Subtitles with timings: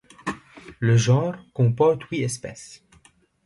[0.79, 2.83] Le genre comporte huit espèces.